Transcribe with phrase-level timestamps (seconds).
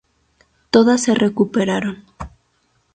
[0.71, 2.03] Todas se recuperaron.